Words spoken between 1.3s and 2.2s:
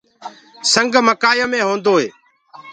مي هوندوئي